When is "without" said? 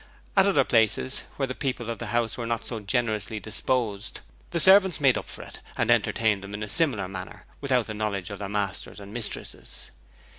7.61-7.85